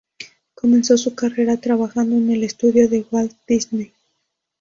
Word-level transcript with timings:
Comenzó 0.55 0.97
su 0.97 1.13
carrera 1.13 1.57
trabajando 1.57 2.15
en 2.17 2.31
el 2.31 2.43
estudio 2.43 2.89
de 2.89 3.05
Walt 3.11 3.33
Disney. 3.47 3.93